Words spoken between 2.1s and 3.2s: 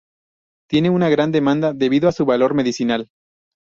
su valor medicinal.